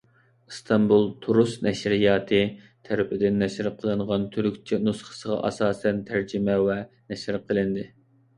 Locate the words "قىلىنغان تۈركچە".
3.83-4.81